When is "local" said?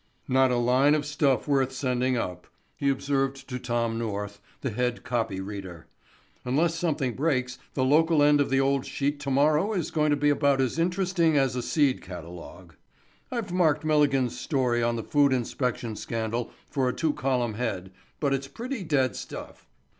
7.85-8.23